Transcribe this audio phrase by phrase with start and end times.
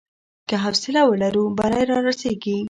[0.47, 2.57] که حوصله ولرو، بری رارسېږي.